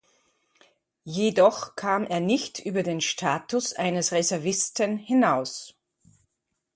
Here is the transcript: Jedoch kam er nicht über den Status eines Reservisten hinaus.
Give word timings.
Jedoch 1.05 1.75
kam 1.75 2.05
er 2.05 2.21
nicht 2.21 2.57
über 2.57 2.81
den 2.81 3.01
Status 3.01 3.73
eines 3.73 4.11
Reservisten 4.11 4.97
hinaus. 4.97 5.75